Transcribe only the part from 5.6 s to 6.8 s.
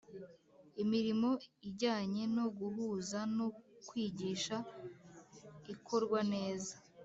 ikorwa neza